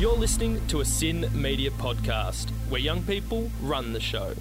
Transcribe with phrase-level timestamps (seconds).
[0.00, 4.32] You're listening to a Sin Media podcast where young people run the show.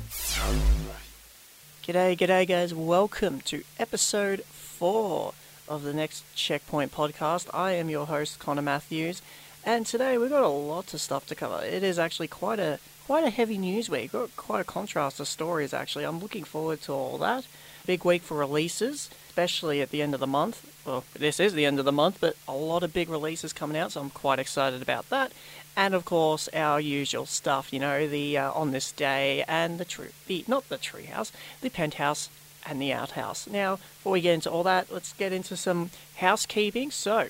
[1.84, 2.74] G'day, g'day, guys.
[2.74, 5.34] Welcome to episode four
[5.68, 7.54] of the Next Checkpoint podcast.
[7.54, 9.22] I am your host, Connor Matthews,
[9.66, 11.62] and today we've got a lot of stuff to cover.
[11.66, 14.14] It is actually quite a quite a heavy news week.
[14.14, 15.74] Got quite a contrast of stories.
[15.74, 17.46] Actually, I'm looking forward to all that.
[17.90, 20.64] Big week for releases, especially at the end of the month.
[20.86, 23.76] Well, this is the end of the month, but a lot of big releases coming
[23.76, 25.32] out, so I'm quite excited about that.
[25.76, 29.86] And of course, our usual stuff, you know, the uh, on this day and the
[29.86, 32.30] tree, the not the treehouse, the penthouse
[32.64, 33.48] and the outhouse.
[33.48, 36.92] Now, before we get into all that, let's get into some housekeeping.
[36.92, 37.30] So,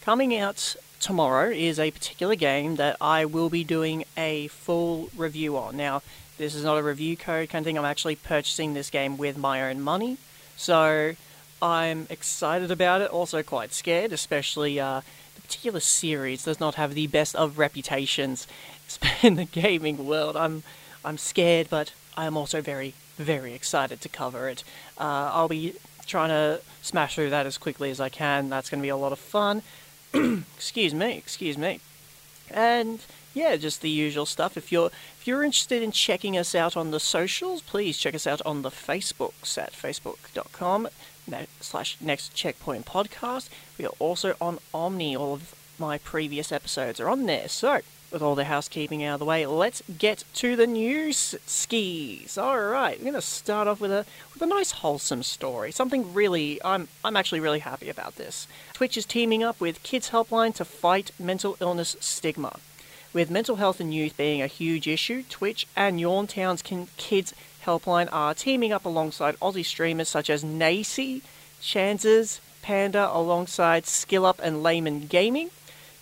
[0.00, 5.56] coming out tomorrow is a particular game that I will be doing a full review
[5.56, 5.76] on.
[5.76, 6.02] Now,
[6.38, 7.78] this is not a review code kind of thing.
[7.78, 10.18] I'm actually purchasing this game with my own money,
[10.56, 11.14] so
[11.62, 13.10] I'm excited about it.
[13.10, 14.78] Also, quite scared, especially.
[14.80, 15.02] Uh,
[15.34, 18.46] the particular series does not have the best of reputations
[19.22, 20.36] in the gaming world.
[20.36, 20.62] I'm
[21.04, 24.64] I'm scared, but I'm also very very excited to cover it.
[24.98, 25.74] Uh, I'll be
[26.06, 28.48] trying to smash through that as quickly as I can.
[28.48, 29.62] That's going to be a lot of fun.
[30.14, 31.80] excuse me, excuse me.
[32.50, 33.00] And
[33.32, 34.56] yeah, just the usual stuff.
[34.56, 34.90] If you're
[35.24, 38.60] if you're interested in checking us out on the socials, please check us out on
[38.60, 40.86] the Facebooks at facebook.com
[41.60, 43.48] slash next checkpoint podcast.
[43.78, 45.16] We are also on Omni.
[45.16, 47.48] All of my previous episodes are on there.
[47.48, 47.80] So
[48.10, 52.36] with all the housekeeping out of the way, let's get to the news skis.
[52.36, 55.72] All right, we're going to start off with a with a nice wholesome story.
[55.72, 58.46] Something really I'm I'm actually really happy about this.
[58.74, 62.58] Twitch is teaming up with Kids Helpline to fight mental illness stigma.
[63.14, 66.62] With mental health in youth being a huge issue, Twitch and yourtown's
[66.96, 67.32] Kids
[67.64, 71.22] Helpline are teaming up alongside Aussie streamers such as Nacy,
[71.60, 75.50] Chances, Panda, alongside SkillUp and Layman Gaming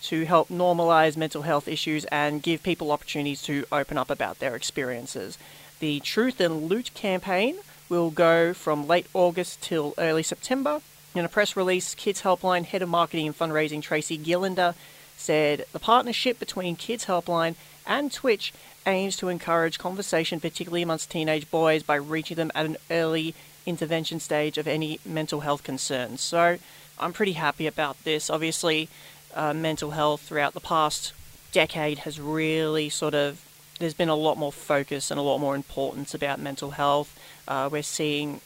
[0.04, 4.56] to help normalize mental health issues and give people opportunities to open up about their
[4.56, 5.36] experiences.
[5.80, 7.56] The Truth and Loot campaign
[7.90, 10.80] will go from late August till early September.
[11.14, 14.74] In a press release, Kids Helpline Head of Marketing and Fundraising Tracy Gillander
[15.22, 17.54] said the partnership between Kids Helpline
[17.86, 18.52] and Twitch
[18.86, 23.34] aims to encourage conversation, particularly amongst teenage boys, by reaching them at an early
[23.64, 26.20] intervention stage of any mental health concerns.
[26.20, 26.58] So
[26.98, 28.28] I'm pretty happy about this.
[28.28, 28.88] Obviously,
[29.34, 31.12] uh, mental health throughout the past
[31.52, 33.46] decade has really sort of
[33.78, 37.18] there's been a lot more focus and a lot more importance about mental health.
[37.48, 38.40] Uh, we're seeing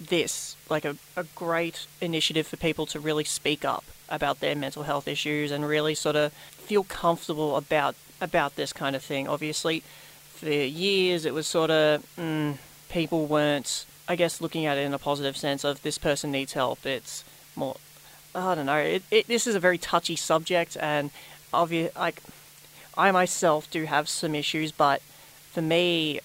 [0.00, 4.82] this like a, a great initiative for people to really speak up about their mental
[4.82, 9.26] health issues and really sort of feel comfortable about about this kind of thing.
[9.28, 9.82] Obviously,
[10.34, 12.56] for years it was sort of mm,
[12.88, 16.52] people weren't, I guess, looking at it in a positive sense of this person needs
[16.52, 16.86] help.
[16.86, 17.24] It's
[17.56, 17.76] more,
[18.34, 18.76] I don't know.
[18.76, 21.10] It, it, this is a very touchy subject, and
[21.52, 22.22] obvious like
[22.96, 25.00] I myself do have some issues, but
[25.52, 26.20] for me,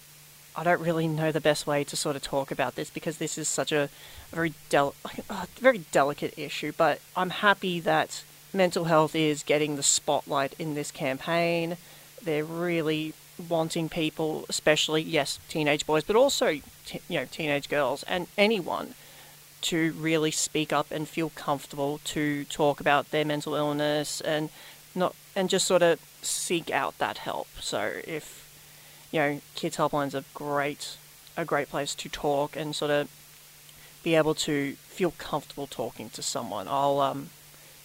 [0.58, 3.38] I don't really know the best way to sort of talk about this because this
[3.38, 3.90] is such a,
[4.32, 4.96] very del-
[5.60, 6.72] very delicate issue.
[6.76, 8.24] But I'm happy that
[8.54, 11.78] mental health is getting the spotlight in this campaign.
[12.24, 13.14] They're really
[13.48, 18.96] wanting people, especially yes, teenage boys, but also t- you know teenage girls and anyone,
[19.62, 24.50] to really speak up and feel comfortable to talk about their mental illness and
[24.96, 27.48] not and just sort of seek out that help.
[27.60, 28.47] So if
[29.12, 30.98] you know, Kids Helpline's a great
[31.36, 33.10] a great place to talk and sort of
[34.04, 36.68] be able to feel comfortable talking to someone.
[36.68, 37.30] I'll um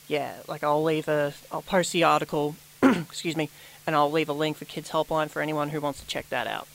[0.08, 3.50] yeah, like I'll leave a I'll post the article, excuse me,
[3.86, 6.46] and I'll leave a link for Kids Helpline for anyone who wants to check that
[6.46, 6.66] out.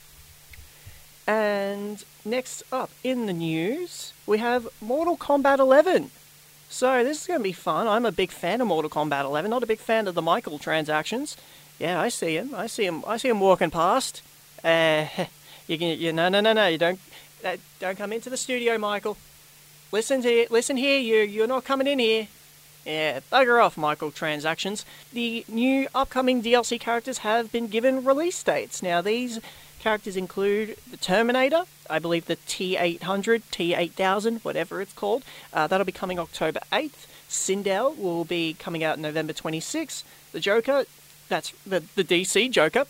[1.27, 6.11] And next up in the news, we have Mortal Kombat 11.
[6.69, 7.87] So this is going to be fun.
[7.87, 10.57] I'm a big fan of Mortal Kombat 11, not a big fan of the Michael
[10.57, 11.35] transactions.
[11.79, 12.55] Yeah, I see him.
[12.55, 13.03] I see him.
[13.05, 14.21] I see him walking past.
[14.67, 15.07] Uh,
[15.67, 16.67] you can, you, no, no, no, no.
[16.67, 16.99] You don't,
[17.43, 19.17] uh, don't come into the studio, Michael.
[19.91, 20.99] Listen to, listen here.
[20.99, 22.27] You, you're not coming in here.
[22.85, 24.85] Yeah, bugger off, Michael Transactions.
[25.11, 28.81] The new upcoming DLC characters have been given release dates.
[28.81, 29.39] Now, these
[29.79, 35.23] characters include the Terminator, I believe the T800, T8000, whatever it's called.
[35.53, 37.07] Uh, that'll be coming October 8th.
[37.29, 40.03] Sindel will be coming out November 26th.
[40.31, 40.85] The Joker,
[41.27, 42.85] that's the, the DC Joker,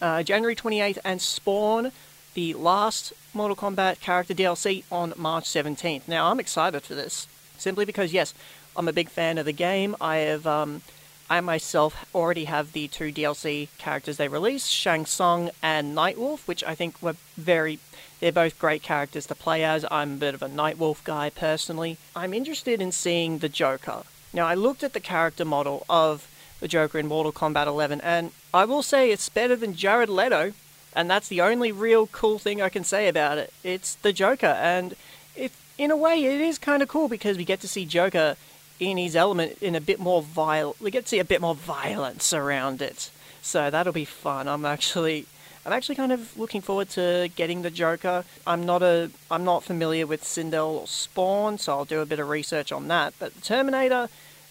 [0.00, 1.92] uh, January 28th, and Spawn,
[2.34, 6.06] the last Mortal Kombat character DLC, on March 17th.
[6.06, 7.26] Now, I'm excited for this,
[7.58, 8.34] simply because, yes,
[8.76, 9.96] I'm a big fan of the game.
[10.00, 10.82] I have, um,
[11.30, 16.62] I myself already have the two DLC characters they released, Shang Tsung and Nightwolf, which
[16.64, 17.78] I think were very,
[18.20, 19.84] they're both great characters to play as.
[19.90, 21.98] I'm a bit of a Nightwolf guy personally.
[22.14, 24.02] I'm interested in seeing the Joker.
[24.32, 26.28] Now, I looked at the character model of
[26.60, 30.54] the Joker in Mortal Kombat 11, and I will say it's better than Jared Leto,
[30.94, 33.52] and that's the only real cool thing I can say about it.
[33.62, 34.96] It's the Joker, and
[35.36, 38.34] it, in a way, it is kind of cool because we get to see Joker
[38.80, 40.74] in his element in a bit more viol.
[40.80, 43.10] We get to see a bit more violence around it,
[43.42, 44.48] so that'll be fun.
[44.48, 45.26] I'm actually.
[45.66, 48.24] I'm actually kind of looking forward to getting the Joker.
[48.46, 52.20] I'm not a I'm not familiar with Sindel or Spawn, so I'll do a bit
[52.20, 53.14] of research on that.
[53.18, 54.08] But Terminator,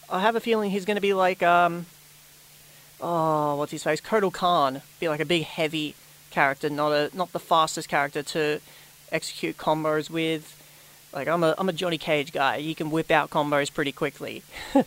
[0.09, 1.85] I have a feeling he's going to be like um
[3.05, 4.01] oh, what's his face?
[4.01, 4.81] Kotal Khan.
[4.99, 5.95] Be like a big heavy
[6.31, 8.59] character, not a not the fastest character to
[9.11, 10.51] execute combos with.
[11.13, 12.59] Like I'm a I'm a Johnny Cage guy.
[12.59, 14.43] He can whip out combos pretty quickly.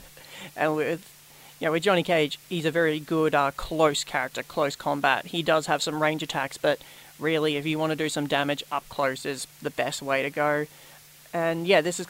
[0.56, 1.14] and with
[1.60, 5.26] you know, with Johnny Cage, he's a very good uh, close character, close combat.
[5.26, 6.80] He does have some range attacks, but
[7.18, 10.30] really, if you want to do some damage, up close is the best way to
[10.30, 10.66] go.
[11.32, 12.06] And yeah, this is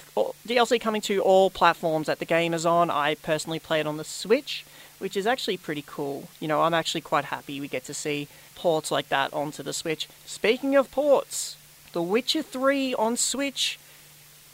[0.47, 2.91] DLC coming to all platforms that the game is on.
[2.91, 4.65] I personally play it on the Switch,
[4.99, 6.29] which is actually pretty cool.
[6.41, 9.73] You know, I'm actually quite happy we get to see ports like that onto the
[9.73, 10.09] Switch.
[10.27, 11.57] Speaking of ports,
[11.93, 13.79] The Witcher 3 on Switch,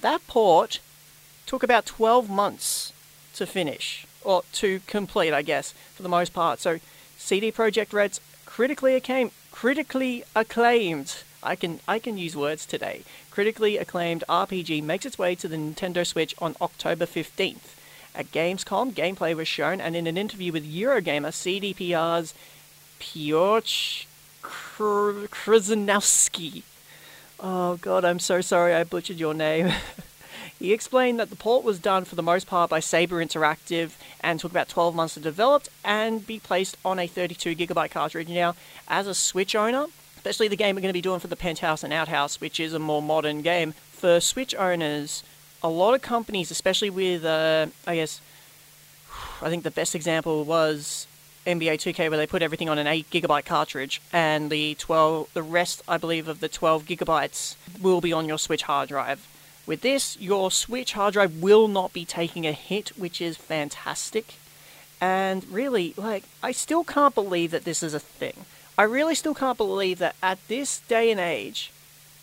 [0.00, 0.80] that port
[1.46, 2.92] took about 12 months
[3.34, 6.60] to finish, or to complete, I guess, for the most part.
[6.60, 6.78] So,
[7.18, 11.22] CD Projekt Red's critically acclaimed, critically acclaimed.
[11.42, 13.02] I can I can use words today.
[13.30, 17.74] Critically acclaimed RPG makes its way to the Nintendo Switch on October 15th.
[18.14, 22.32] At Gamescom, gameplay was shown, and in an interview with Eurogamer, CDPR's
[23.00, 24.06] Piotr
[24.42, 26.62] Krzyzanowski.
[27.40, 29.72] Oh god, I'm so sorry I butchered your name.
[30.58, 34.38] he explained that the port was done for the most part by Saber Interactive and
[34.38, 38.28] took about 12 months to develop and be placed on a 32GB cartridge.
[38.28, 38.54] Now,
[38.86, 41.82] as a Switch owner, especially the game we're going to be doing for the Penthouse
[41.82, 45.24] and Outhouse, which is a more modern game, for Switch owners,
[45.64, 48.20] a lot of companies, especially with, uh, I guess,
[49.40, 51.06] I think the best example was
[51.46, 55.42] NBA 2K, where they put everything on an 8 gigabyte cartridge, and the 12, the
[55.42, 59.26] rest, I believe, of the 12 gigabytes will be on your Switch hard drive.
[59.66, 64.34] With this, your Switch hard drive will not be taking a hit, which is fantastic.
[65.00, 68.44] And really, like, I still can't believe that this is a thing.
[68.76, 71.72] I really still can't believe that at this day and age,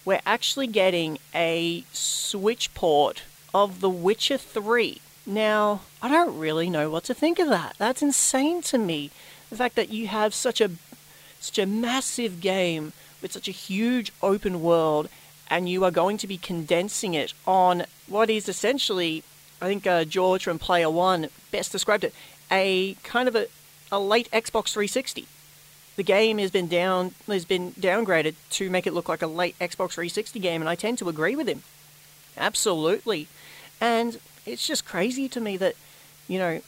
[0.06, 3.24] we're actually getting a Switch port
[3.54, 5.02] of The Witcher 3.
[5.26, 7.76] Now, I don't really know what to think of that.
[7.78, 9.12] That's insane to me.
[9.50, 10.72] The fact that you have such a
[11.40, 15.10] such a massive game with such a huge open world
[15.50, 19.24] and you are going to be condensing it on what is essentially
[19.62, 22.14] I think uh, George from Player One best described it
[22.52, 23.48] a kind of a,
[23.92, 25.28] a late Xbox 360.
[25.98, 29.58] The game has been down has been downgraded to make it look like a late
[29.60, 31.64] Xbox 360 game, and I tend to agree with him.
[32.38, 33.28] Absolutely.
[33.80, 35.76] And it's just crazy to me that,
[36.28, 36.62] you know,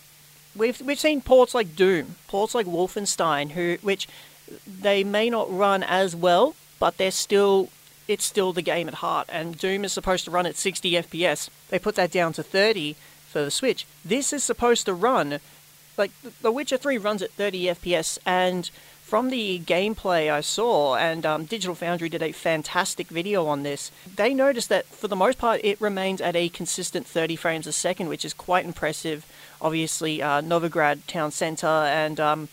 [0.55, 4.07] we've we've seen ports like Doom, ports like Wolfenstein, who which
[4.67, 7.69] they may not run as well, but they're still
[8.07, 9.27] it's still the game at heart.
[9.31, 11.49] And Doom is supposed to run at 60 FPS.
[11.69, 12.95] They put that down to 30
[13.27, 13.87] for the Switch.
[14.03, 15.39] This is supposed to run
[15.97, 16.11] like
[16.41, 18.69] The Witcher 3 runs at 30 FPS, and
[19.03, 23.91] from the gameplay I saw, and um, Digital Foundry did a fantastic video on this,
[24.15, 27.73] they noticed that for the most part it remains at a consistent 30 frames a
[27.73, 29.25] second, which is quite impressive.
[29.61, 32.47] Obviously, uh, Novigrad Town Center and um,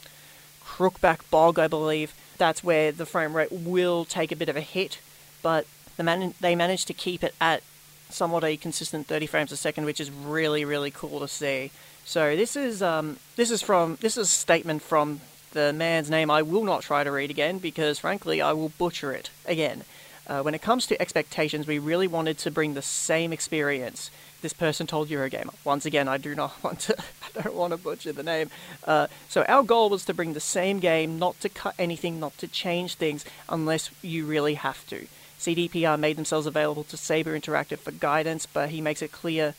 [0.63, 4.61] Crookback Bog, I believe, that's where the frame rate will take a bit of a
[4.61, 4.99] hit,
[5.43, 7.63] but the man- they managed to keep it at
[8.11, 11.71] somewhat a consistent 30 frames a second, which is really, really cool to see.
[12.05, 15.21] So this is um, this is from this is a statement from
[15.53, 19.13] the man's name I will not try to read again because, frankly, I will butcher
[19.13, 19.85] it again.
[20.27, 24.11] Uh, when it comes to expectations, we really wanted to bring the same experience.
[24.43, 25.55] This person told Eurogamer.
[25.65, 26.97] Once again, I do not want to.
[26.99, 28.51] I don't want to butcher the name.
[28.85, 32.39] Uh, so our goal was to bring the same game, not to cut anything, not
[32.39, 35.07] to change things, unless you really have to.
[35.41, 39.55] CDPR made themselves available to Saber Interactive for guidance, but he makes it clear.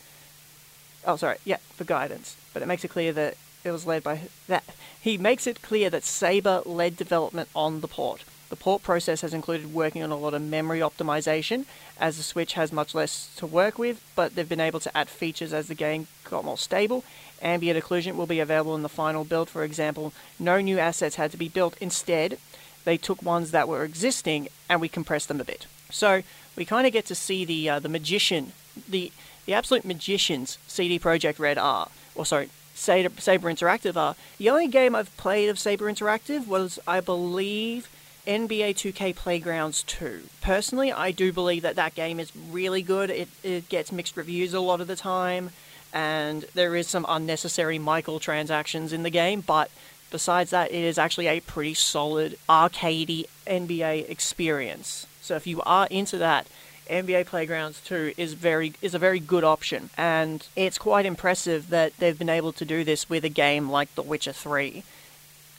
[1.04, 2.36] Oh, sorry, yeah, for guidance.
[2.54, 4.64] But it makes it clear that it was led by that.
[5.00, 8.24] He makes it clear that Saber led development on the port.
[8.48, 11.64] The port process has included working on a lot of memory optimization,
[11.98, 15.08] as the Switch has much less to work with, but they've been able to add
[15.08, 17.02] features as the game got more stable.
[17.40, 20.12] Ambient occlusion will be available in the final build, for example.
[20.38, 21.76] No new assets had to be built.
[21.80, 22.38] Instead,
[22.84, 25.66] they took ones that were existing and we compressed them a bit.
[25.90, 26.22] So
[26.54, 28.52] we kind of get to see the uh, the magician,
[28.88, 29.12] the
[29.46, 32.50] the absolute magicians CD Projekt Red are, or sorry,
[32.82, 34.16] Saber, Interactive are.
[34.38, 37.88] The only game I've played of Saber Interactive was, I believe,
[38.26, 40.22] NBA 2K Playgrounds 2.
[40.40, 43.10] Personally, I do believe that that game is really good.
[43.10, 45.50] It, it gets mixed reviews a lot of the time.
[45.92, 49.70] and there is some unnecessary microtransactions in the game, but
[50.10, 55.06] besides that, it is actually a pretty solid arcadey NBA experience.
[55.20, 56.46] So if you are into that,
[56.88, 61.96] NBA Playgrounds 2 is very is a very good option, and it's quite impressive that
[61.98, 64.82] they've been able to do this with a game like The Witcher 3.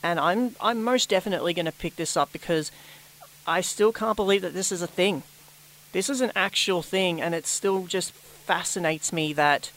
[0.02, 2.70] And I'm I'm most definitely going to pick this up because
[3.46, 5.22] I still can't believe that this is a thing.
[5.92, 9.70] This is an actual thing, and it still just fascinates me that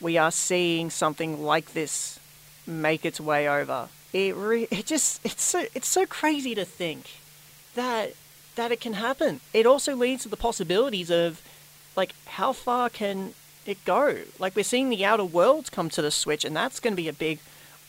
[0.00, 2.18] we are seeing something like this
[2.66, 3.88] make its way over.
[4.12, 7.10] It re- it just it's so it's so crazy to think
[7.74, 8.14] that
[8.58, 9.40] that it can happen.
[9.54, 11.40] It also leads to the possibilities of
[11.96, 13.34] like how far can
[13.64, 14.18] it go?
[14.38, 17.08] Like we're seeing the Outer Worlds come to the Switch, and that's going to be
[17.08, 17.38] a big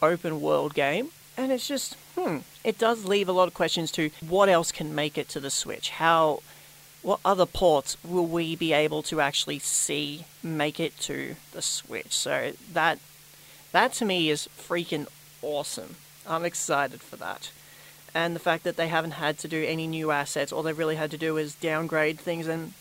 [0.01, 1.09] open world game.
[1.35, 4.93] And it's just hmm, it does leave a lot of questions to what else can
[4.93, 5.89] make it to the Switch.
[5.89, 6.43] How
[7.01, 12.13] what other ports will we be able to actually see make it to the Switch?
[12.13, 12.99] So that
[13.71, 15.07] that to me is freaking
[15.41, 15.95] awesome.
[16.27, 17.49] I'm excited for that.
[18.13, 20.95] And the fact that they haven't had to do any new assets, all they've really
[20.95, 22.47] had to do is downgrade things.
[22.47, 22.73] And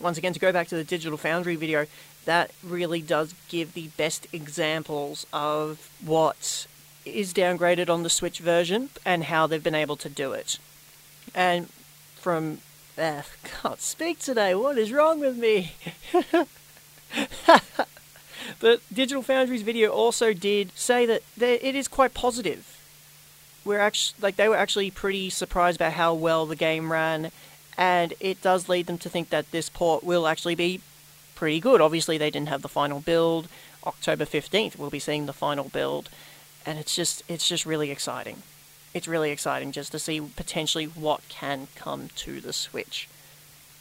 [0.00, 1.86] once again, to go back to the Digital Foundry video,
[2.24, 6.66] that really does give the best examples of what
[7.04, 10.58] is downgraded on the Switch version and how they've been able to do it.
[11.34, 11.68] And
[12.16, 12.58] from
[12.96, 14.54] uh, can't speak today.
[14.54, 15.72] What is wrong with me?
[18.60, 22.73] but Digital Foundry's video also did say that it is quite positive.
[23.64, 27.30] We're actually like they were actually pretty surprised about how well the game ran,
[27.78, 30.80] and it does lead them to think that this port will actually be
[31.34, 31.80] pretty good.
[31.80, 33.48] Obviously, they didn't have the final build.
[33.86, 36.08] October fifteenth, we'll be seeing the final build,
[36.64, 38.42] and it's just it's just really exciting
[38.94, 43.08] it's really exciting just to see potentially what can come to the Switch.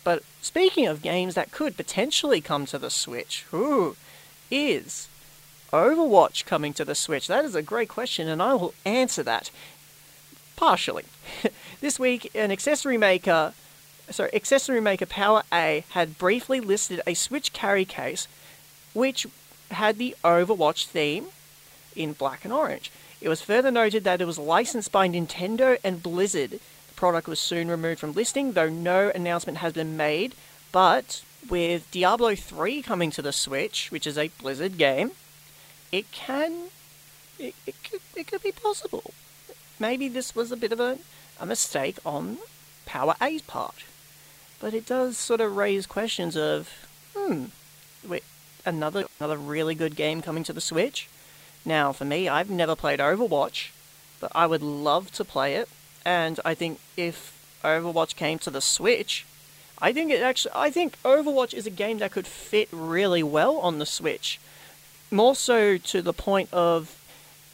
[0.03, 3.95] But speaking of games that could potentially come to the Switch, who
[4.51, 5.07] is
[5.71, 7.27] Overwatch coming to the Switch?
[7.27, 9.51] That is a great question, and I will answer that
[10.55, 11.05] partially.
[11.81, 13.53] this week, an accessory maker,
[14.09, 18.27] sorry, accessory maker Power A had briefly listed a Switch carry case
[18.93, 19.27] which
[19.71, 21.27] had the Overwatch theme
[21.95, 22.91] in black and orange.
[23.21, 26.51] It was further noted that it was licensed by Nintendo and Blizzard.
[26.51, 30.35] The product was soon removed from listing, though no announcement has been made.
[30.71, 35.11] But with Diablo 3 coming to the Switch, which is a Blizzard game,
[35.91, 36.69] it can.
[37.39, 39.13] It, it, could, it could be possible.
[39.79, 40.99] Maybe this was a bit of a,
[41.39, 42.37] a mistake on
[42.85, 43.83] Power A's part.
[44.59, 46.69] But it does sort of raise questions of,
[47.15, 47.45] hmm,
[48.07, 48.23] wait,
[48.65, 51.09] another another really good game coming to the Switch?
[51.65, 53.71] Now, for me, I've never played Overwatch,
[54.19, 55.69] but I would love to play it.
[56.05, 59.25] And I think if Overwatch came to the Switch,
[59.79, 63.57] I think it actually I think Overwatch is a game that could fit really well
[63.57, 64.39] on the Switch.
[65.11, 66.97] More so to the point of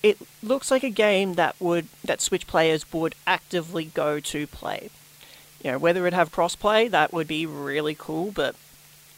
[0.02, 4.90] it looks like a game that would that Switch players would actively go to play.
[5.64, 8.56] You know, whether it have crossplay, that would be really cool, but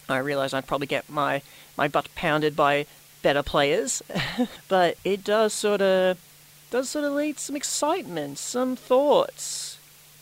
[0.10, 1.42] I realize I'd probably get my,
[1.78, 2.88] my butt pounded by
[3.22, 4.02] better players,
[4.68, 6.18] but it does sort of
[6.72, 9.78] does sort of lead some excitement, some thoughts,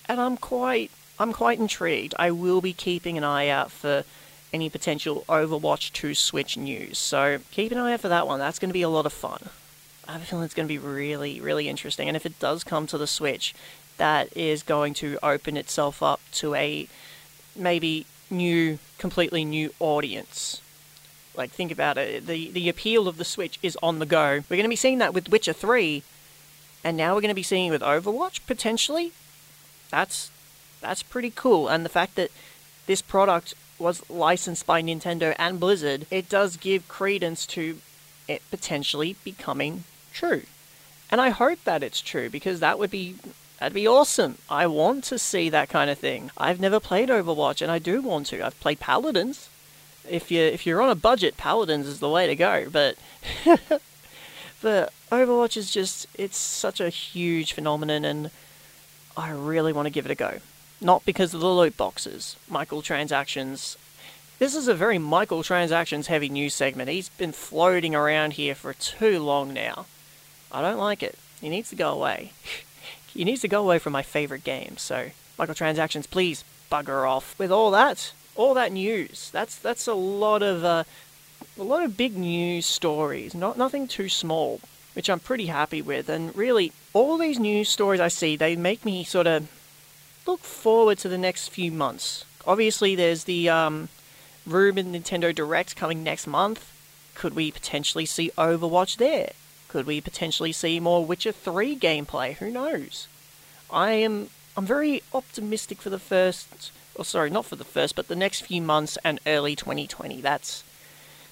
[0.07, 2.13] and I'm quite I'm quite intrigued.
[2.19, 4.03] I will be keeping an eye out for
[4.51, 8.39] any potential Overwatch 2 Switch news, so keep an eye out for that one.
[8.39, 9.49] That's going to be a lot of fun.
[10.09, 12.63] I have a feeling it's going to be really, really interesting, and if it does
[12.63, 13.53] come to the Switch,
[13.97, 16.87] that is going to open itself up to a
[17.55, 20.61] maybe new, completely new audience
[21.39, 22.27] like, think about it.
[22.27, 24.43] The, the appeal of the Switch is on the go.
[24.49, 26.03] We're going to be seeing that with Witcher 3,
[26.83, 29.13] and now we're going to be seeing it with Overwatch, potentially.
[29.89, 30.31] That's,
[30.81, 31.69] that's pretty cool.
[31.69, 32.29] And the fact that
[32.87, 37.77] this product was licensed by Nintendo and Blizzard, it does give credence to
[38.27, 40.43] it potentially becoming true.
[41.11, 43.15] And I hope that it's true because that would be
[43.59, 44.37] that'd be awesome.
[44.49, 46.31] I want to see that kind of thing.
[46.37, 48.45] I've never played Overwatch and I do want to.
[48.45, 49.49] I've played Paladins
[50.09, 52.67] if you if you're on a budget, Paladins is the way to go.
[52.69, 52.97] But
[54.61, 58.31] but Overwatch is just it's such a huge phenomenon, and
[59.15, 60.39] I really want to give it a go.
[60.81, 63.77] Not because of the loot boxes, microtransactions.
[64.39, 66.89] This is a very microtransactions heavy news segment.
[66.89, 69.85] He's been floating around here for too long now.
[70.51, 71.17] I don't like it.
[71.41, 72.31] He needs to go away.
[73.13, 74.77] he needs to go away from my favorite game.
[74.77, 77.37] So microtransactions, please bugger off.
[77.37, 79.29] With all that, all that news.
[79.31, 80.83] That's that's a lot of uh,
[81.57, 83.35] a lot of big news stories.
[83.35, 84.61] Not nothing too small,
[84.93, 86.09] which I'm pretty happy with.
[86.09, 89.47] And really, all these news stories I see, they make me sort of
[90.25, 92.25] look forward to the next few months.
[92.45, 93.89] Obviously, there's the um,
[94.45, 96.71] rumored Nintendo Direct coming next month.
[97.15, 99.31] Could we potentially see Overwatch there?
[99.69, 102.35] Could we potentially see more Witcher 3 gameplay?
[102.35, 103.07] Who knows?
[103.71, 108.09] I am I'm very optimistic for the first or sorry, not for the first, but
[108.09, 110.19] the next few months and early 2020.
[110.19, 110.63] That's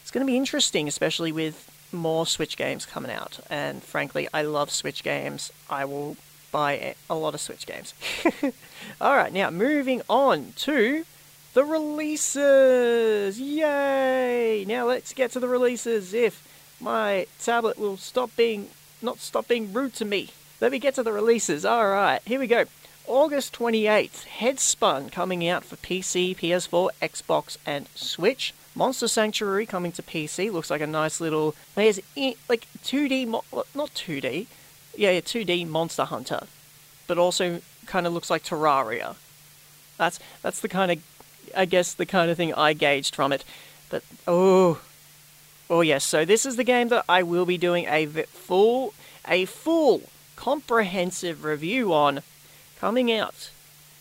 [0.02, 3.40] it's going to be interesting, especially with more Switch games coming out.
[3.50, 5.52] And frankly, I love Switch games.
[5.70, 6.16] I will
[6.52, 7.94] buy a lot of Switch games.
[9.02, 11.06] All right, now moving on to
[11.54, 13.40] the releases.
[13.40, 14.64] Yay!
[14.66, 16.14] Now let's get to the releases.
[16.14, 16.42] If
[16.80, 18.70] my tablet will stop being
[19.02, 20.30] not stop being rude to me.
[20.60, 21.66] Let me get to the releases.
[21.66, 22.66] All right, here we go.
[23.06, 28.54] August 28th, Headspun coming out for PC, PS4, Xbox, and Switch.
[28.76, 30.52] Monster Sanctuary coming to PC.
[30.52, 31.56] Looks like a nice little.
[31.76, 32.00] There's
[32.50, 34.48] like 2D, not 2D.
[34.96, 36.48] Yeah, yeah, 2D Monster Hunter,
[37.08, 39.16] but also kind of looks like Terraria.
[39.98, 41.00] That's that's the kind of,
[41.56, 43.44] I guess, the kind of thing I gauged from it.
[43.90, 44.82] But oh,
[45.70, 46.04] oh yes.
[46.04, 48.94] So this is the game that I will be doing a full,
[49.28, 50.04] a full,
[50.36, 52.22] comprehensive review on
[52.80, 53.50] coming out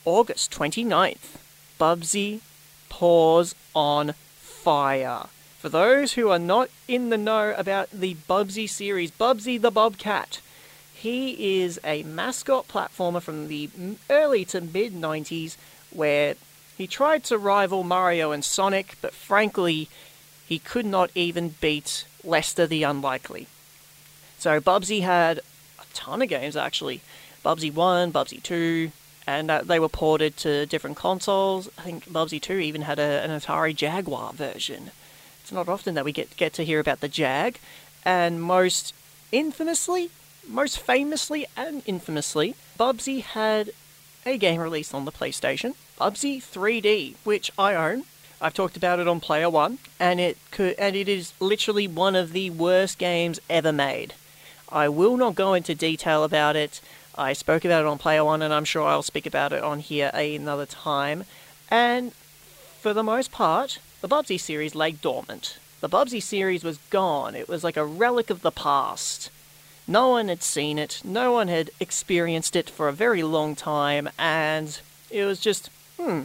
[0.04, 1.37] August 29th.
[1.78, 2.40] Bubsy
[2.88, 5.26] Paws on Fire.
[5.58, 10.40] For those who are not in the know about the Bubsy series, Bubsy the Bobcat,
[10.94, 13.68] he is a mascot platformer from the
[14.08, 15.56] early to mid 90s
[15.90, 16.37] where
[16.76, 19.88] he tried to rival Mario and Sonic, but frankly,
[20.46, 23.46] he could not even beat Lester the Unlikely.
[24.38, 25.38] So Bubsy had
[25.78, 27.00] a ton of games actually.
[27.44, 28.90] Bubsy 1, Bubsy 2,
[29.26, 31.68] and uh, they were ported to different consoles.
[31.78, 34.90] I think Bubsy 2 even had a, an Atari Jaguar version.
[35.42, 37.58] It's not often that we get, get to hear about the Jag,
[38.04, 38.94] and most
[39.30, 40.10] infamously,
[40.46, 43.70] most famously and infamously, Bubsy had
[44.24, 48.04] a game released on the PlayStation, Bubsy 3D, which I own.
[48.40, 52.14] I've talked about it on Player One, and it could, and it is literally one
[52.14, 54.12] of the worst games ever made.
[54.68, 56.82] I will not go into detail about it.
[57.14, 59.78] I spoke about it on Player One, and I'm sure I'll speak about it on
[59.78, 61.25] here another time.
[61.70, 62.12] And
[62.80, 65.56] for the most part, the Bubsy series lay dormant.
[65.80, 67.34] The Bubsy series was gone.
[67.34, 69.30] It was like a relic of the past.
[69.88, 74.10] No one had seen it, no one had experienced it for a very long time,
[74.18, 74.78] and
[75.10, 76.22] it was just, hmm,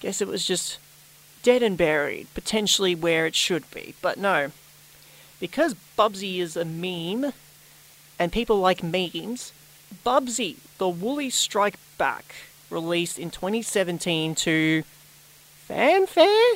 [0.00, 0.78] guess it was just
[1.46, 3.94] dead and buried, potentially where it should be.
[4.02, 4.50] But no,
[5.38, 7.32] because Bubsy is a meme,
[8.18, 9.52] and people like memes,
[10.04, 12.34] Bubsy, The Woolies Strike Back,
[12.68, 14.82] released in 2017 to
[15.58, 16.54] fanfare?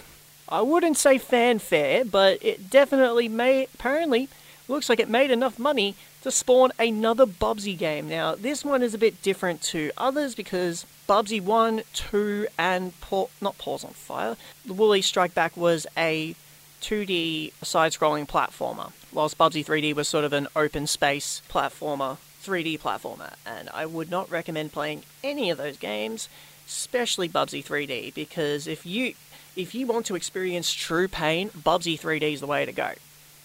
[0.48, 4.28] I wouldn't say fanfare, but it definitely made, apparently,
[4.66, 8.08] looks like it made enough money to spawn another Bubsy game.
[8.08, 12.92] Now, this one is a bit different to others because Bubsy 1, 2, and
[13.40, 16.36] not Paws on Fire, The Woolies Strike Back was a
[16.82, 22.78] 2D side scrolling platformer, whilst Bubsy 3D was sort of an open space platformer 3D
[22.78, 26.28] platformer, and I would not recommend playing any of those games,
[26.68, 29.14] especially Bubsy 3D, because if you
[29.56, 32.92] if you want to experience true pain, Bubsy 3D is the way to go.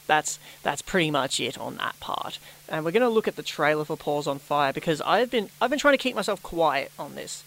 [0.06, 2.38] That's that's pretty much it on that part.
[2.70, 5.50] And we're going to look at the trailer for Paws on Fire because I've been
[5.60, 7.44] I've been trying to keep myself quiet on this.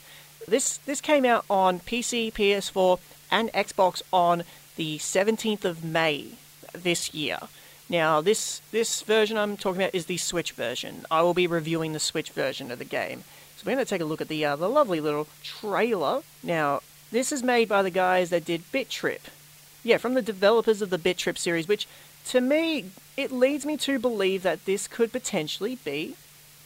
[0.48, 2.98] This this came out on PC, PS4,
[3.30, 4.44] and Xbox on
[4.76, 6.32] the 17th of May
[6.72, 7.38] this year.
[7.88, 11.04] Now, this this version I'm talking about is the Switch version.
[11.10, 13.24] I will be reviewing the Switch version of the game.
[13.56, 16.22] So we're going to take a look at the uh, the lovely little trailer.
[16.42, 16.80] Now,
[17.10, 19.22] this is made by the guys that did Bit Trip.
[19.82, 21.86] Yeah, from the developers of the Bit Trip series, which
[22.26, 26.14] to me it leads me to believe that this could potentially be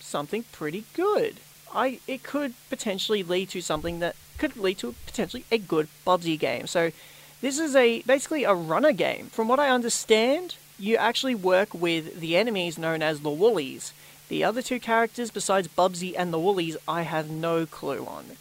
[0.01, 1.37] something pretty good.
[1.75, 6.39] I it could potentially lead to something that could lead to potentially a good Bubsy
[6.39, 6.67] game.
[6.67, 6.91] So
[7.41, 9.27] this is a basically a runner game.
[9.27, 13.93] From what I understand, you actually work with the enemies known as the Woolies.
[14.29, 18.37] The other two characters, besides Bubsy and the Woolies, I have no clue on.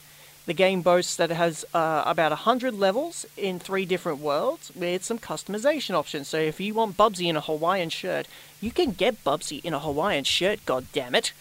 [0.46, 5.04] The game boasts that it has uh, about 100 levels in three different worlds with
[5.04, 6.28] some customization options.
[6.30, 8.28] So if you want Bubsy in a Hawaiian shirt,
[8.60, 11.34] you can get Bubsy in a Hawaiian shirt, god damn it.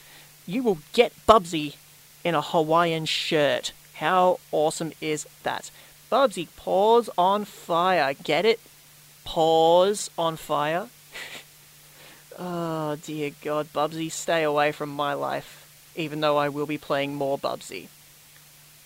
[0.50, 1.76] You will get Bubsy
[2.24, 3.70] in a Hawaiian shirt.
[3.94, 5.70] How awesome is that?
[6.10, 8.14] Bubsy paws on fire.
[8.14, 8.58] Get it?
[9.24, 10.88] Paws on fire.
[12.38, 15.68] oh dear God, Bubsy, stay away from my life.
[15.94, 17.86] Even though I will be playing more Bubsy.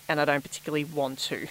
[0.07, 1.47] And I don't particularly want to.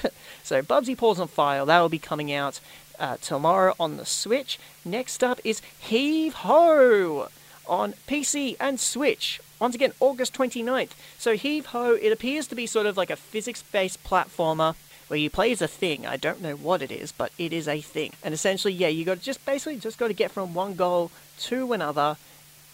[0.44, 2.60] so, Bubsy Paws on Fire, that will be coming out
[3.00, 4.60] uh, tomorrow on the Switch.
[4.84, 7.30] Next up is Heave Ho
[7.66, 9.40] on PC and Switch.
[9.58, 10.90] Once again, August 29th.
[11.18, 14.74] So, Heave Ho, it appears to be sort of like a physics based platformer
[15.08, 16.06] where you play as a thing.
[16.06, 18.12] I don't know what it is, but it is a thing.
[18.22, 21.10] And essentially, yeah, you got to just basically just got to get from one goal
[21.40, 22.16] to another,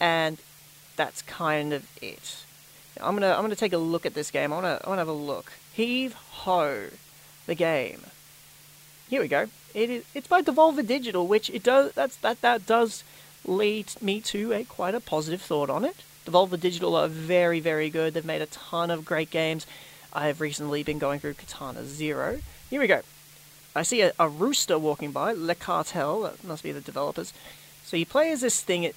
[0.00, 0.38] and
[0.96, 2.44] that's kind of it.
[3.00, 4.52] I'm gonna I'm gonna take a look at this game.
[4.52, 5.52] I wanna I wanna have a look.
[5.72, 6.88] Heave ho,
[7.46, 8.02] the game.
[9.08, 9.46] Here we go.
[9.74, 13.02] It is it's by Devolver Digital, which it does that's that that does
[13.44, 15.96] lead me to a quite a positive thought on it.
[16.26, 18.14] Devolver Digital are very very good.
[18.14, 19.66] They've made a ton of great games.
[20.12, 22.40] I have recently been going through Katana Zero.
[22.68, 23.00] Here we go.
[23.74, 25.32] I see a, a rooster walking by.
[25.32, 26.22] Le Cartel.
[26.22, 27.32] That must be the developers.
[27.84, 28.84] So you play as this thing.
[28.84, 28.96] It,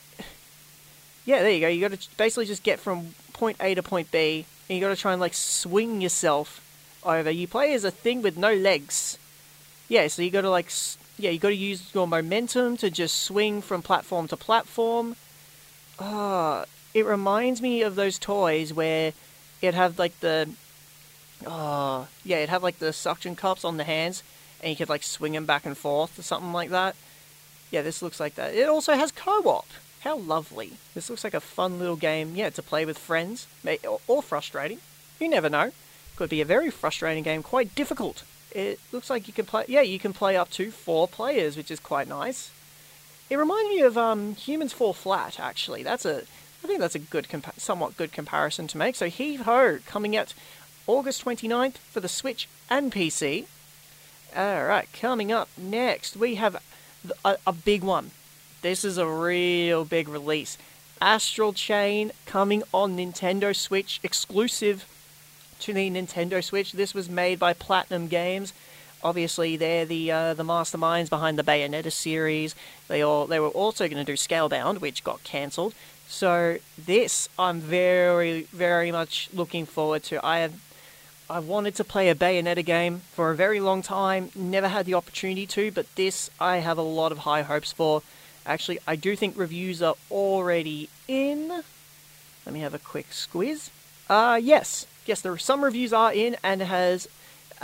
[1.26, 1.68] yeah, there you go.
[1.68, 4.94] You got to basically just get from point A to point B, and you got
[4.94, 6.62] to try and like swing yourself
[7.04, 7.32] over.
[7.32, 9.18] You play as a thing with no legs.
[9.88, 10.72] Yeah, so you got to like
[11.18, 15.16] yeah, you got to use your momentum to just swing from platform to platform.
[16.00, 19.12] Ah, uh, it reminds me of those toys where
[19.62, 20.50] it'd have like the
[21.46, 24.24] oh yeah, it'd have like the suction cups on the hands,
[24.62, 26.96] and you could like swing them back and forth or something like that.
[27.70, 28.56] Yeah, this looks like that.
[28.56, 29.68] It also has co-op.
[30.02, 30.74] How lovely.
[30.94, 33.48] This looks like a fun little game, yeah, to play with friends,
[34.08, 34.80] or frustrating.
[35.20, 35.72] You never know.
[36.16, 38.24] Could be a very frustrating game, quite difficult.
[38.52, 41.72] It looks like you can play, yeah, you can play up to four players, which
[41.72, 42.52] is quite nice.
[43.30, 45.82] It reminds me of um, Humans Fall Flat, actually.
[45.84, 46.24] That's a,
[46.66, 48.96] I think that's a good, somewhat good comparison to make.
[48.96, 50.34] So Heave Ho, coming out
[50.88, 53.46] August 29th for the Switch and PC.
[54.36, 56.60] Alright, coming up next, we have
[57.24, 58.10] a, a big one.
[58.64, 60.58] This is a real big release.
[61.00, 64.88] Astral Chain coming on Nintendo Switch, exclusive
[65.60, 66.72] to the Nintendo Switch.
[66.72, 68.54] This was made by Platinum Games.
[69.06, 72.56] Obviously, they're the uh, the masterminds behind the Bayonetta series.
[72.88, 75.76] They all they were also going to do Scalebound, which got cancelled.
[76.08, 80.26] So this, I'm very very much looking forward to.
[80.26, 80.56] I have
[81.30, 84.96] I wanted to play a Bayonetta game for a very long time, never had the
[84.96, 88.02] opportunity to, but this I have a lot of high hopes for.
[88.44, 91.50] Actually, I do think reviews are already in.
[92.44, 93.70] Let me have a quick squiz.
[94.10, 94.88] Uh, yes.
[95.06, 97.08] Yes, there are some reviews are in and has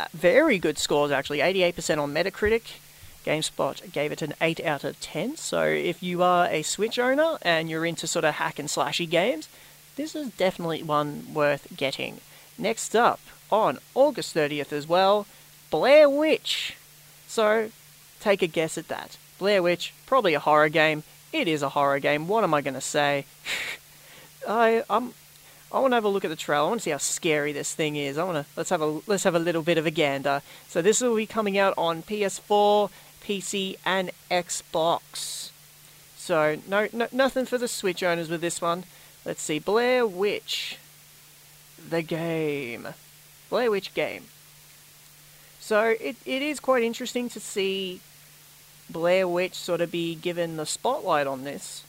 [0.01, 1.39] Uh, very good scores actually.
[1.39, 2.79] 88% on Metacritic.
[3.23, 5.37] GameSpot gave it an 8 out of 10.
[5.37, 9.07] So if you are a Switch owner and you're into sort of hack and slashy
[9.07, 9.47] games,
[9.95, 12.19] this is definitely one worth getting.
[12.57, 13.19] Next up,
[13.51, 15.27] on August 30th as well,
[15.69, 16.75] Blair Witch.
[17.27, 17.69] So
[18.19, 19.17] take a guess at that.
[19.37, 21.03] Blair Witch, probably a horror game.
[21.31, 22.27] It is a horror game.
[22.27, 23.25] What am I going to say?
[24.47, 25.13] I I'm
[25.73, 26.65] I want to have a look at the trailer.
[26.65, 28.17] I want to see how scary this thing is.
[28.17, 30.41] I want to let's have a let's have a little bit of a gander.
[30.67, 32.89] So this will be coming out on PS4,
[33.23, 35.51] PC, and Xbox.
[36.17, 38.83] So no, no nothing for the Switch owners with this one.
[39.23, 40.77] Let's see, Blair Witch,
[41.89, 42.87] the game,
[43.49, 44.25] Blair Witch game.
[45.59, 48.01] So it, it is quite interesting to see
[48.89, 51.83] Blair Witch sort of be given the spotlight on this.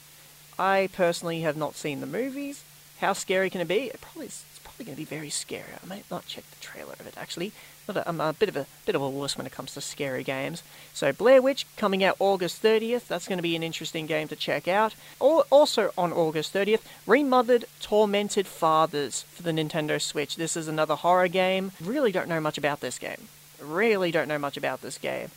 [0.57, 2.63] I personally have not seen the movies.
[3.03, 3.87] How scary can it be?
[3.87, 5.67] It probably it's probably going to be very scary.
[5.83, 7.51] I might not check the trailer of it actually.
[7.89, 10.63] I'm a bit of a bit of a wuss when it comes to scary games.
[10.93, 13.07] So Blair Witch coming out August 30th.
[13.07, 14.95] That's going to be an interesting game to check out.
[15.19, 20.37] Also on August 30th, Remothered Tormented Fathers for the Nintendo Switch.
[20.37, 21.73] This is another horror game.
[21.81, 23.27] Really don't know much about this game.
[23.61, 25.27] Really don't know much about this game.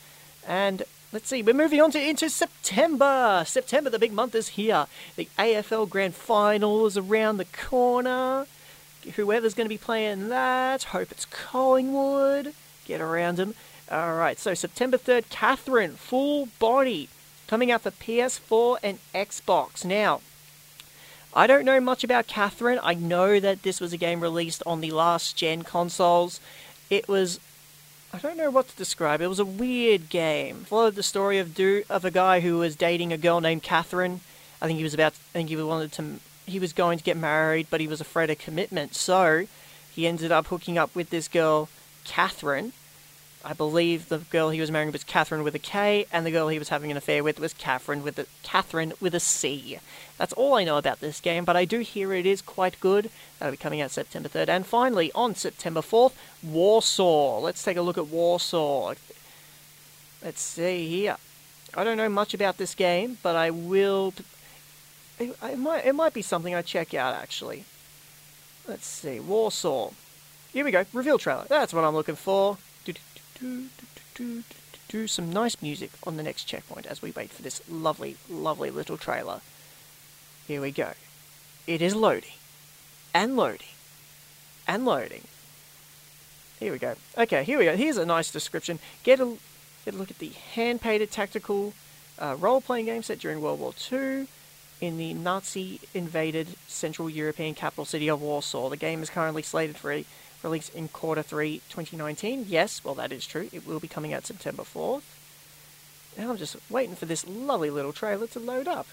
[0.47, 3.45] And Let's see, we're moving on to into September.
[3.47, 4.87] September, the big month is here.
[5.15, 8.47] The AFL Grand Final is around the corner.
[9.15, 12.55] Whoever's going to be playing that, hope it's Collingwood.
[12.85, 13.55] Get around them.
[13.91, 17.09] Alright, so September 3rd, Catherine, full body,
[17.47, 19.85] coming out for PS4 and Xbox.
[19.85, 20.21] Now,
[21.33, 22.81] I don't know much about Catherine.
[22.83, 26.41] I know that this was a game released on the last gen consoles.
[26.91, 27.39] It was
[28.17, 29.21] I don't know what to describe.
[29.21, 30.65] It was a weird game.
[30.65, 34.23] Followed the story of do of a guy who was dating a girl named Catherine.
[34.63, 35.13] I think he was about.
[35.13, 36.19] I think he wanted to.
[36.47, 38.95] He was going to get married, but he was afraid of commitment.
[38.95, 39.47] So
[39.93, 41.69] he ended up hooking up with this girl,
[42.05, 42.73] Catherine,
[43.47, 46.49] I believe the girl he was marrying was Catherine with a K, and the girl
[46.49, 49.79] he was having an affair with was Catherine with a Catherine with a C.
[50.19, 53.09] That's all I know about this game, but I do hear it is quite good.
[53.39, 54.49] That'll be coming out September 3rd.
[54.49, 57.39] And finally, on September 4th, Warsaw.
[57.39, 58.95] Let's take a look at Warsaw.
[60.25, 61.17] Let's see here.
[61.73, 64.13] I don't know much about this game, but I will.
[65.21, 67.65] It, it might, it might be something I check out actually.
[68.67, 69.93] Let's see, Warsaw.
[70.53, 71.45] Here we go, reveal trailer.
[71.49, 72.59] That's what I'm looking for
[73.39, 73.67] do,
[74.15, 74.43] do,
[74.89, 78.71] do, some nice music on the next checkpoint as we wait for this lovely, lovely
[78.71, 79.41] little trailer.
[80.47, 80.93] Here we go.
[81.67, 82.31] It is loading,
[83.13, 83.75] and loading,
[84.67, 85.25] and loading.
[86.61, 86.95] Here we go.
[87.19, 87.77] Okay, here we go.
[87.77, 88.79] Here's a nice description.
[89.03, 89.37] Get a,
[89.85, 91.75] get a look at the hand painted tactical
[92.19, 94.27] uh, role playing game set during World War II
[94.81, 98.69] in the Nazi invaded Central European capital city of Warsaw.
[98.69, 100.05] The game is currently slated for a
[100.43, 102.47] release in quarter 3 2019.
[102.49, 103.49] Yes, well, that is true.
[103.53, 105.03] It will be coming out September 4th.
[106.17, 108.87] And I'm just waiting for this lovely little trailer to load up.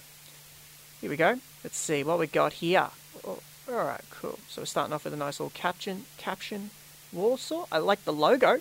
[1.00, 1.40] Here we go.
[1.64, 2.90] Let's see what we got here.
[3.26, 4.40] Oh, Alright, cool.
[4.50, 6.06] So we're starting off with a nice little caption.
[6.18, 6.72] Caption.
[7.14, 7.66] Warsaw.
[7.72, 8.60] I like the logo.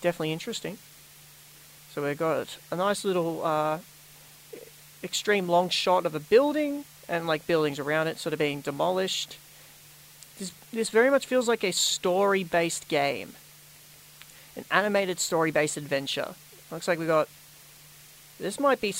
[0.00, 0.78] Definitely interesting.
[1.92, 3.78] So we've got a nice little uh,
[5.02, 9.38] extreme long shot of a building and like buildings around it sort of being demolished.
[10.38, 13.34] This, this very much feels like a story based game.
[14.56, 16.34] An animated story based adventure.
[16.70, 17.28] Looks like we got.
[18.38, 18.94] This might be.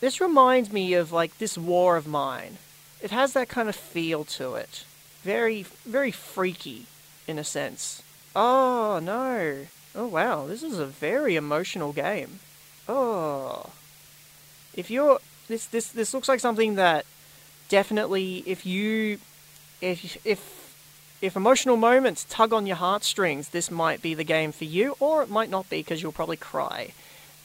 [0.00, 2.58] This reminds me of like this War of Mine.
[3.02, 4.84] It has that kind of feel to it.
[5.22, 6.86] Very, very freaky
[7.26, 8.02] in a sense.
[8.36, 9.66] Oh no.
[9.94, 12.40] Oh wow, this is a very emotional game.
[12.88, 13.70] Oh.
[14.74, 17.06] If you're this this this looks like something that
[17.68, 19.18] definitely if you
[19.84, 20.64] if if
[21.20, 25.22] if emotional moments tug on your heartstrings, this might be the game for you, or
[25.22, 26.92] it might not be because you'll probably cry.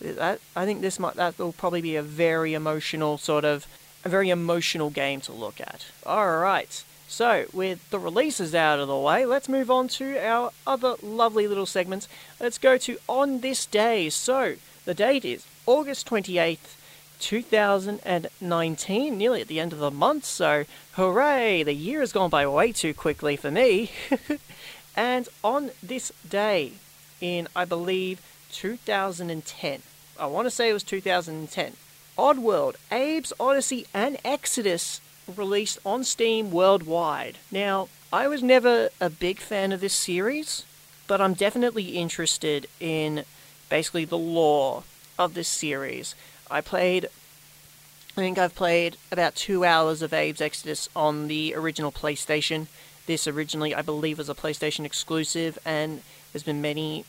[0.01, 3.67] That I think this might that will probably be a very emotional sort of
[4.03, 5.85] a very emotional game to look at.
[6.05, 6.83] All right.
[7.07, 11.47] So, with the releases out of the way, let's move on to our other lovely
[11.47, 12.07] little segments.
[12.39, 14.11] Let's go to On This Day.
[14.11, 16.75] So, the date is August 28th,
[17.19, 21.63] 2019, nearly at the end of the month, so hooray!
[21.63, 23.91] The year has gone by way too quickly for me.
[24.95, 26.73] and on this day,
[27.21, 29.81] in I believe 2010,
[30.19, 31.73] I want to say it was 2010,
[32.17, 35.01] Oddworld, Abe's Oddysee, and Exodus
[35.35, 37.37] released on Steam worldwide.
[37.51, 40.65] Now, I was never a big fan of this series,
[41.07, 43.23] but I'm definitely interested in
[43.69, 44.83] basically the lore
[45.17, 46.15] of this series.
[46.51, 51.91] I played, I think I've played about two hours of Abe's Exodus on the original
[51.91, 52.67] PlayStation.
[53.05, 57.05] This originally, I believe, was a PlayStation exclusive, and there's been many,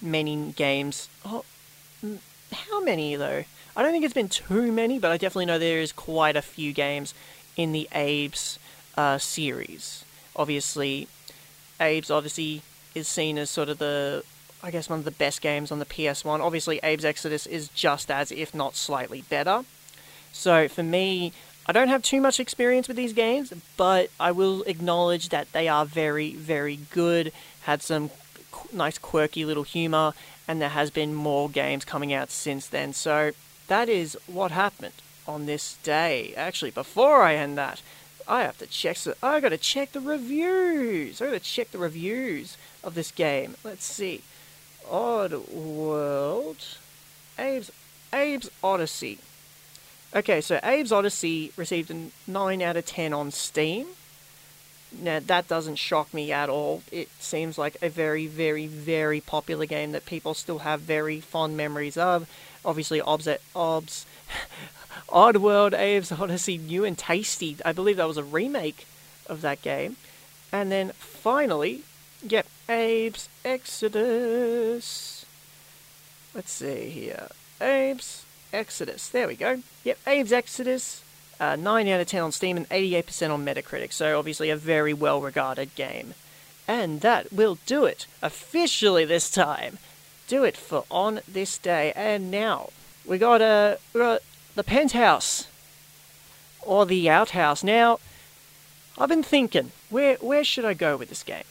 [0.00, 1.08] many games.
[1.24, 1.44] Oh,
[2.52, 3.44] how many though?
[3.76, 6.42] I don't think it's been too many, but I definitely know there is quite a
[6.42, 7.14] few games
[7.56, 8.58] in the Abe's
[8.96, 10.04] uh, series.
[10.36, 11.08] Obviously,
[11.80, 12.62] Abe's obviously
[12.94, 14.22] is seen as sort of the,
[14.64, 16.40] I guess, one of the best games on the PS1.
[16.40, 19.62] Obviously, Abe's Exodus is just as, if not slightly better.
[20.32, 21.34] So for me,
[21.66, 25.68] I don't have too much experience with these games, but I will acknowledge that they
[25.68, 27.30] are very, very good.
[27.64, 28.08] Had some
[28.50, 30.14] qu- nice, quirky little humor,
[30.48, 32.94] and there has been more games coming out since then.
[32.94, 33.32] So
[33.66, 34.94] that is what happened
[35.28, 36.32] on this day.
[36.38, 37.82] Actually, before I end that,
[38.26, 38.96] I have to check.
[38.96, 41.20] So I got to check the reviews.
[41.20, 43.56] I got to check the reviews of this game.
[43.62, 44.22] Let's see.
[44.90, 46.56] Odd World,
[47.38, 47.70] Abe's
[48.12, 49.18] Abe's Oddysee.
[50.14, 53.86] Okay, so Abe's Oddysee received a nine out of ten on Steam.
[54.92, 56.82] Now that doesn't shock me at all.
[56.92, 61.56] It seems like a very, very, very popular game that people still have very fond
[61.56, 62.28] memories of.
[62.64, 64.06] Obviously, Obs, Obs
[65.08, 67.56] Oddworld Abe's Oddysee, New and Tasty.
[67.64, 68.86] I believe that was a remake
[69.26, 69.96] of that game.
[70.52, 71.82] And then finally,
[72.22, 75.26] yep, Abe's Exodus.
[76.34, 77.28] Let's see here.
[77.60, 79.08] Abe's Exodus.
[79.08, 79.62] There we go.
[79.84, 81.02] Yep, Abe's Exodus.
[81.38, 84.94] Uh, 9 out of 10 on Steam and 88% on Metacritic, so obviously a very
[84.94, 86.14] well regarded game.
[86.66, 89.78] And that will do it, officially this time.
[90.28, 91.92] Do it for on this day.
[91.94, 92.70] And now,
[93.04, 94.22] we got, uh, we got
[94.54, 95.48] the penthouse
[96.62, 97.62] or the outhouse.
[97.62, 97.98] Now,
[98.96, 101.44] I've been thinking, where where should I go with this game?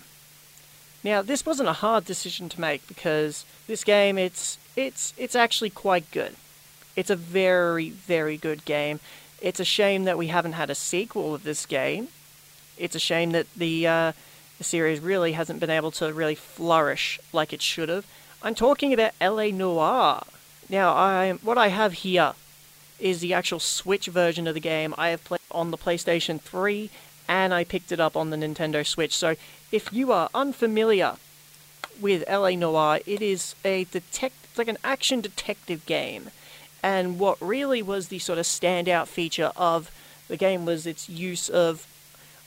[1.03, 5.69] Now, this wasn't a hard decision to make because this game it's it's it's actually
[5.69, 6.35] quite good.
[6.95, 8.99] It's a very very good game.
[9.41, 12.07] It's a shame that we haven't had a sequel of this game.
[12.77, 14.11] It's a shame that the uh,
[14.57, 18.05] the series really hasn't been able to really flourish like it should have.
[18.41, 20.23] I'm talking about LA Noire.
[20.69, 22.33] Now, I what I have here
[22.99, 24.95] is the actual Switch version of the game.
[24.97, 26.89] I have played on the PlayStation 3
[27.27, 29.15] and I picked it up on the Nintendo Switch.
[29.15, 29.35] So
[29.73, 31.15] if you are unfamiliar
[31.99, 36.29] with LA Noire, it is a detect it's like an action detective game.
[36.83, 39.89] And what really was the sort of standout feature of
[40.27, 41.87] the game was its use of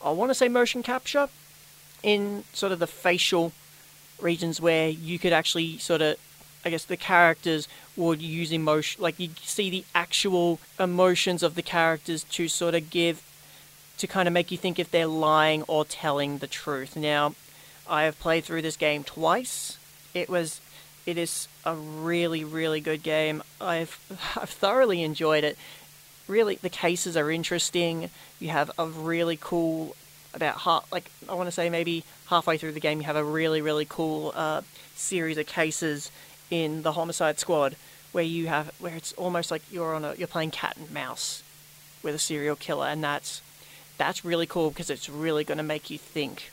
[0.05, 1.29] I want to say motion capture
[2.05, 3.51] in sort of the facial
[4.21, 6.15] regions where you could actually sort of
[6.65, 11.62] I guess the characters would use emotion, like you see the actual emotions of the
[11.62, 13.21] characters to sort of give,
[13.99, 16.97] to kind of make you think if they're lying or telling the truth.
[16.97, 17.35] Now,
[17.89, 19.79] I have played through this game twice.
[20.15, 20.61] It was,
[21.07, 23.43] it is a really, really good game.
[23.61, 23.99] I've,
[24.37, 25.57] I've thoroughly enjoyed it.
[26.29, 28.11] Really, the cases are interesting.
[28.41, 29.95] You have a really cool,
[30.35, 33.25] about half, like I want to say maybe halfway through the game, you have a
[33.25, 34.63] really, really cool uh,
[34.95, 36.11] series of cases
[36.51, 37.77] in the Homicide Squad
[38.17, 41.43] where you have where it's almost like you're on a you're playing cat and mouse
[42.03, 43.43] with a serial killer, and that's
[43.99, 46.51] that's really cool because it's really going to make you think.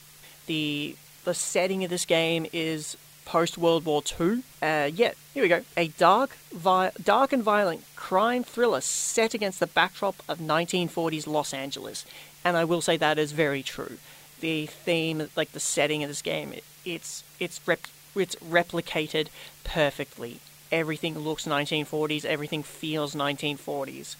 [0.47, 4.43] the The setting of this game is post World War II.
[4.61, 5.61] Uh, yeah, here we go.
[5.77, 11.53] A dark, vi- dark and violent crime thriller set against the backdrop of 1940s Los
[11.53, 12.05] Angeles,
[12.43, 13.97] and I will say that is very true.
[14.41, 19.27] The theme, like the setting of this game, it, it's it's rep- it's replicated
[19.63, 20.39] perfectly.
[20.71, 22.25] Everything looks 1940s.
[22.25, 24.15] Everything feels 1940s.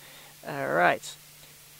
[0.47, 1.15] All right.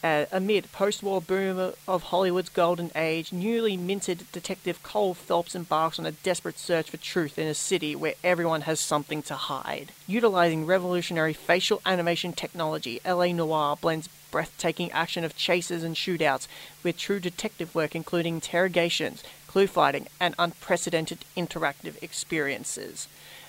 [0.03, 6.05] Uh, amid post-war boom of Hollywood's golden age, newly minted detective Cole Phelps embarks on
[6.05, 9.93] a desperate search for truth in a city where everyone has something to hide.
[10.05, 16.47] Utilizing revolutionary facial animation technology, LA Noire blends breathtaking action of chases and shootouts
[16.83, 23.07] with true detective work including interrogations, clue fighting, and unprecedented interactive experiences.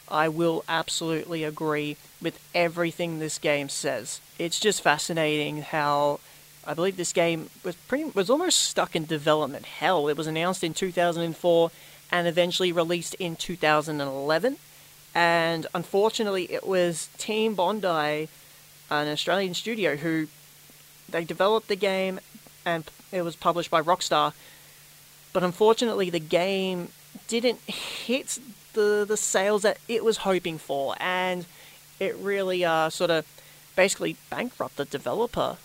[0.09, 4.21] I will absolutely agree with everything this game says.
[4.39, 6.21] It's just fascinating how
[6.67, 10.09] I believe this game was pretty was almost stuck in development hell.
[10.09, 11.71] It was announced in 2004
[12.11, 14.57] and eventually released in 2011.
[15.15, 18.29] And unfortunately, it was Team Bondi,
[18.91, 20.27] an Australian studio, who
[21.09, 22.21] they developed the game
[22.65, 24.33] and it was published by Rockstar.
[25.33, 26.89] But unfortunately, the game
[27.29, 28.39] didn't hit
[28.73, 31.47] the the sales that it was hoping for, and
[32.01, 33.27] it really uh, sort of
[33.77, 35.57] basically bankrupted the developer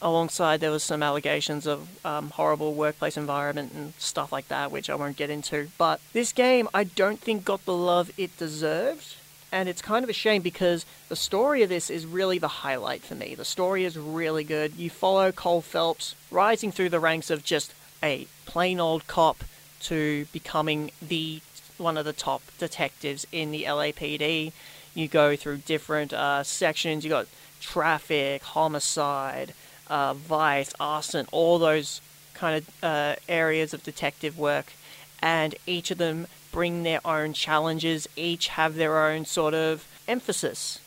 [0.00, 4.90] alongside there was some allegations of um, horrible workplace environment and stuff like that, which
[4.90, 5.68] I won't get into.
[5.78, 9.16] But this game, I don't think got the love it deserved,
[9.50, 13.02] and it's kind of a shame because the story of this is really the highlight
[13.02, 13.34] for me.
[13.34, 14.76] The story is really good.
[14.76, 19.44] You follow Cole Phelps rising through the ranks of just a plain old cop
[19.80, 21.40] to becoming the
[21.78, 24.52] one of the top detectives in the LAPD.
[24.94, 27.04] You go through different uh, sections.
[27.04, 27.26] You got
[27.60, 29.54] traffic, homicide,
[29.88, 32.00] uh, vice, arson, all those
[32.34, 34.72] kind of uh, areas of detective work,
[35.20, 38.08] and each of them bring their own challenges.
[38.16, 40.80] Each have their own sort of emphasis.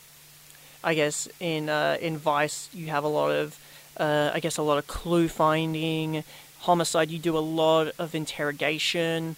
[0.83, 3.59] I guess in uh, in Vice you have a lot of,
[3.97, 6.23] uh, I guess a lot of clue finding.
[6.61, 9.35] Homicide you do a lot of interrogation,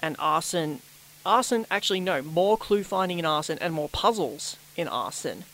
[0.00, 0.80] and arson.
[1.24, 5.44] Arson actually no more clue finding in arson and more puzzles in arson,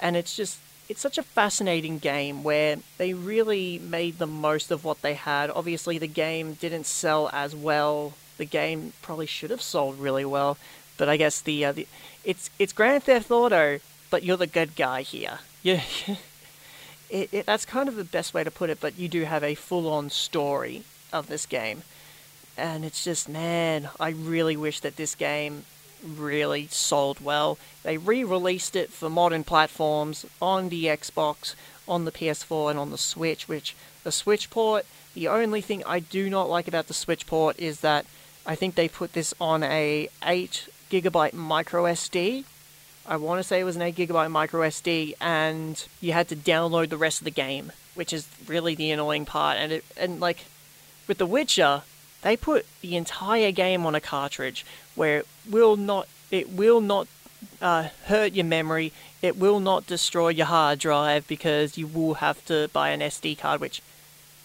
[0.00, 0.58] and it's just
[0.92, 5.48] it's such a fascinating game where they really made the most of what they had.
[5.48, 8.12] Obviously, the game didn't sell as well.
[8.36, 10.58] The game probably should have sold really well,
[10.98, 11.88] but I guess the, uh, the
[12.24, 15.38] it's it's Grand Theft Auto, but you're the good guy here.
[15.62, 15.80] Yeah,
[17.08, 18.78] it, it, that's kind of the best way to put it.
[18.78, 21.84] But you do have a full-on story of this game,
[22.54, 25.64] and it's just man, I really wish that this game
[26.02, 27.58] really sold well.
[27.82, 31.54] They re released it for modern platforms on the Xbox,
[31.86, 36.00] on the PS4, and on the Switch, which the Switch port, the only thing I
[36.00, 38.06] do not like about the Switch port is that
[38.46, 42.44] I think they put this on a 8 gigabyte micro SD.
[43.06, 46.36] I want to say it was an 8 gigabyte micro SD, and you had to
[46.36, 49.58] download the rest of the game, which is really the annoying part.
[49.58, 50.44] And it, and like
[51.06, 51.82] with The Witcher,
[52.22, 57.08] they put the entire game on a cartridge where it will not it will not
[57.60, 58.92] uh, hurt your memory.
[59.20, 63.38] It will not destroy your hard drive because you will have to buy an SD
[63.38, 63.82] card, which,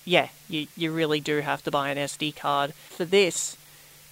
[0.06, 3.58] yeah, you, you really do have to buy an SD card for this.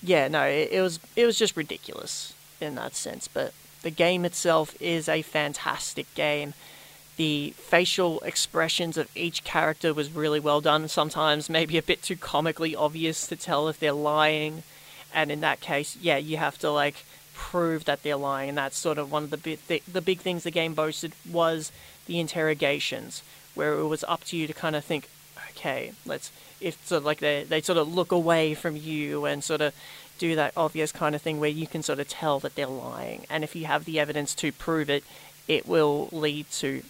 [0.02, 3.28] Yeah, no, it, it was it was just ridiculous in that sense.
[3.28, 6.54] But the game itself is a fantastic game
[7.18, 10.88] the facial expressions of each character was really well done.
[10.88, 14.64] Sometimes maybe a bit too comically obvious to tell if they're lying,
[15.16, 18.50] and in that case, yeah, you have to like prove that they're lying.
[18.50, 21.14] And that's sort of one of the big th- the big things the game boasted
[21.30, 21.72] was
[22.06, 23.24] the interrogations,
[23.56, 25.10] where it was up to you to kind of think,
[25.52, 29.44] okay, let's if sort of like they they sort of look away from you and
[29.44, 29.74] sort of
[30.18, 33.26] do that obvious kind of thing where you can sort of tell that they're lying.
[33.30, 35.04] And if you have the evidence to prove it,
[35.48, 36.84] it will lead to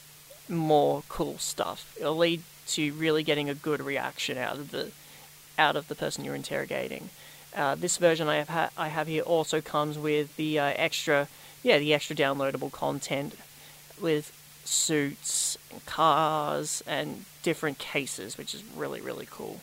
[0.49, 1.95] more cool stuff.
[1.99, 4.91] It'll lead to really getting a good reaction out of the
[5.57, 7.09] out of the person you're interrogating.
[7.55, 11.27] Uh, this version I have ha- I have here also comes with the uh, extra
[11.63, 13.35] yeah the extra downloadable content
[14.01, 14.31] with
[14.65, 19.61] suits and cars and different cases, which is really really cool.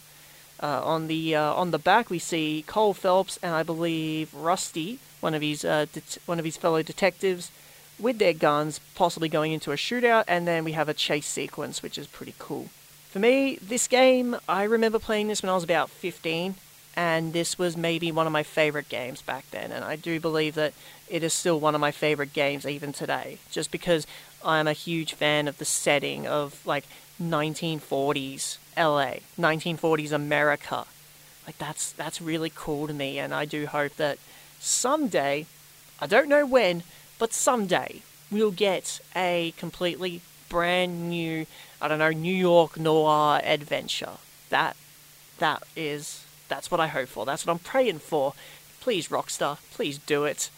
[0.62, 4.98] Uh, on the uh, on the back, we see Cole Phelps and I believe Rusty,
[5.20, 5.86] one of his uh,
[6.24, 7.50] one of his fellow detectives,
[7.98, 11.82] with their guns, possibly going into a shootout, and then we have a chase sequence,
[11.82, 12.68] which is pretty cool.
[13.10, 16.54] For me, this game, I remember playing this when I was about 15,
[16.96, 20.54] and this was maybe one of my favorite games back then, and I do believe
[20.54, 20.74] that
[21.08, 24.06] it is still one of my favorite games even today, just because
[24.44, 26.84] I'm a huge fan of the setting of like
[27.22, 30.86] 1940s LA, 1940s America.
[31.46, 34.18] Like that's that's really cool to me, and I do hope that
[34.60, 35.46] someday,
[36.00, 36.82] I don't know when,
[37.18, 41.46] but someday we'll get a completely brand new,
[41.80, 44.18] I don't know, New York noir adventure.
[44.50, 44.76] That
[45.38, 47.24] that is that's what I hope for.
[47.24, 48.34] That's what I'm praying for.
[48.80, 50.50] Please, Rockstar, please do it.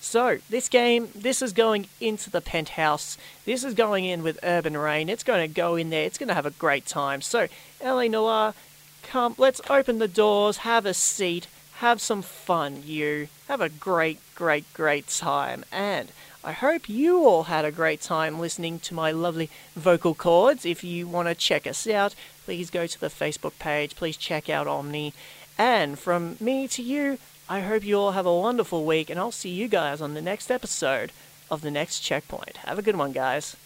[0.00, 3.16] So, this game, this is going into the penthouse.
[3.46, 5.08] This is going in with Urban Reign.
[5.08, 6.04] It's going to go in there.
[6.04, 7.22] It's going to have a great time.
[7.22, 7.48] So,
[7.82, 8.54] LA Noire,
[9.02, 13.28] come, let's open the doors, have a seat, have some fun, you.
[13.48, 15.64] Have a great, great, great time.
[15.72, 16.12] And
[16.44, 20.64] I hope you all had a great time listening to my lovely vocal cords.
[20.64, 23.96] If you want to check us out, please go to the Facebook page.
[23.96, 25.12] Please check out Omny.
[25.58, 29.32] And from me to you, I hope you all have a wonderful week, and I'll
[29.32, 31.10] see you guys on the next episode
[31.50, 32.58] of the next checkpoint.
[32.58, 33.56] Have a good one, guys.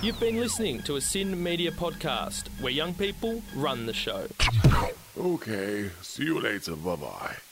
[0.00, 4.26] You've been listening to a SYN Media podcast where young people run the show.
[5.18, 6.76] Okay, see you later.
[6.76, 7.47] Bye bye.